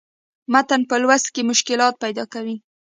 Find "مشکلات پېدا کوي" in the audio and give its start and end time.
1.51-2.55